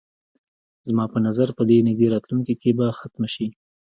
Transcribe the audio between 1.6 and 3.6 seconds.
دې نږدې راتلونکي کې به ختمه شي.